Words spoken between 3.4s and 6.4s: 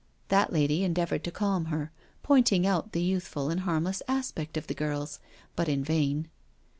and harmless aspect of the girls, but in vain.